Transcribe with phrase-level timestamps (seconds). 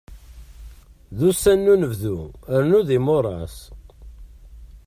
[1.17, 2.15] D ussan n unebdu
[2.59, 3.55] rnu d imuras.